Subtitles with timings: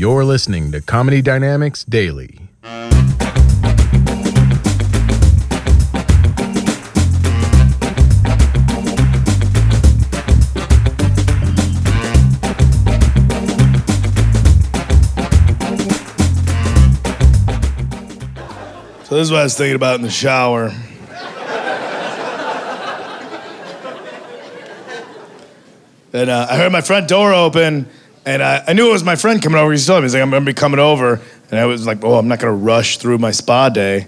[0.00, 2.40] You're listening to Comedy Dynamics Daily.
[19.04, 20.72] So this is what I was thinking about in the shower.
[26.14, 27.86] and uh, I heard my front door open,
[28.24, 29.72] and I, I knew it was my friend coming over.
[29.72, 31.20] He told me, he's like, I'm gonna be coming over.
[31.50, 34.06] And I was like, oh, I'm not gonna rush through my spa day.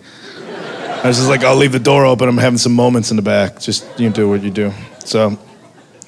[1.02, 2.28] I was just like, I'll leave the door open.
[2.28, 3.58] I'm having some moments in the back.
[3.58, 4.72] Just you do what you do.
[5.04, 5.38] So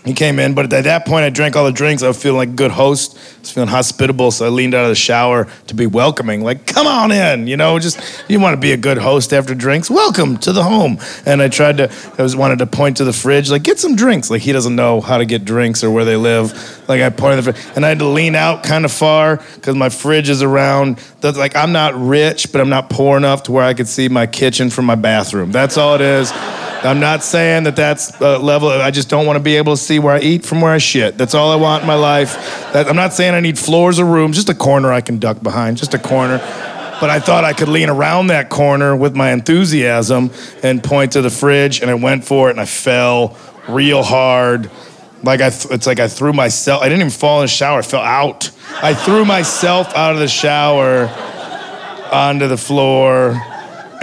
[0.04, 2.02] he came in, but at that point, I drank all the drinks.
[2.02, 3.16] I was feeling like a good host.
[3.16, 6.42] I was feeling hospitable, so I leaned out of the shower to be welcoming.
[6.42, 7.78] Like, come on in, you know.
[7.78, 9.88] Just you want to be a good host after drinks.
[9.88, 10.98] Welcome to the home.
[11.24, 13.96] And I tried to, I was wanted to point to the fridge, like get some
[13.96, 14.28] drinks.
[14.30, 16.52] Like he doesn't know how to get drinks or where they live.
[16.86, 19.74] Like I pointed the fridge, and I had to lean out kind of far because
[19.74, 21.02] my fridge is around.
[21.22, 24.26] Like I'm not rich, but I'm not poor enough to where I could see my
[24.26, 25.50] kitchen from my bathroom.
[25.50, 26.30] That's all it is.
[26.84, 28.68] I'm not saying that that's a level.
[28.68, 30.78] I just don't want to be able to see where I eat from where I
[30.78, 31.16] shit.
[31.16, 32.34] That's all I want in my life.
[32.74, 35.42] That, I'm not saying I need floors or rooms, just a corner I can duck
[35.42, 36.38] behind, just a corner.
[37.00, 40.30] But I thought I could lean around that corner with my enthusiasm
[40.62, 44.70] and point to the fridge, and I went for it, and I fell real hard.
[45.22, 46.82] Like I, th- it's like I threw myself.
[46.82, 47.78] I didn't even fall in the shower.
[47.78, 48.50] I fell out.
[48.82, 51.08] I threw myself out of the shower
[52.12, 53.40] onto the floor,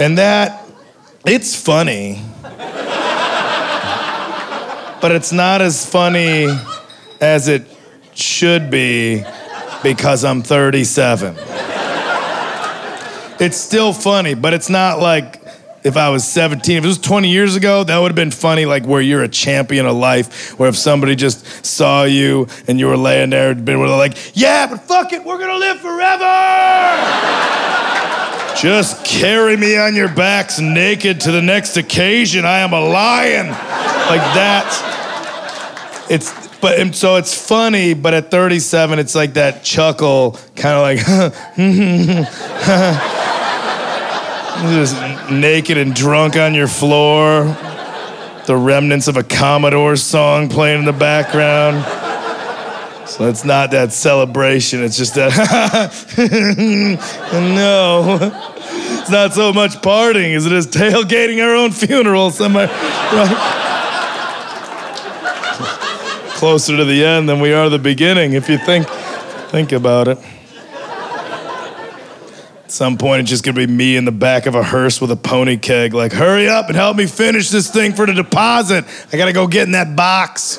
[0.00, 0.66] and that,
[1.24, 2.20] it's funny
[5.02, 6.46] but it's not as funny
[7.20, 7.66] as it
[8.14, 9.24] should be
[9.82, 11.34] because I'm 37.
[13.40, 15.42] It's still funny, but it's not like
[15.82, 16.76] if I was 17.
[16.76, 19.28] If it was 20 years ago, that would have been funny, like where you're a
[19.28, 23.84] champion of life, where if somebody just saw you and you were laying there, been
[23.84, 26.61] like, yeah, but fuck it, we're gonna live forever.
[28.62, 32.44] Just carry me on your backs naked to the next occasion.
[32.44, 33.48] I am a lion.
[33.48, 35.00] Like that
[36.08, 40.82] it's but and so it's funny, but at 37, it's like that chuckle, kind of
[40.82, 40.98] like
[44.70, 44.96] just
[45.30, 47.44] naked and drunk on your floor,
[48.46, 51.84] the remnants of a Commodore song playing in the background.
[53.08, 55.32] So it's not that celebration, it's just that
[57.32, 58.51] no.
[59.02, 63.58] It's not so much partying as it is tailgating our own funeral somewhere, right?
[66.42, 68.84] closer to the end than we are the beginning if you think
[69.50, 70.18] think about it.
[72.64, 75.12] At some point, it's just gonna be me in the back of a hearse with
[75.12, 78.84] a pony keg, like, hurry up and help me finish this thing for the deposit.
[79.12, 80.58] I gotta go get in that box.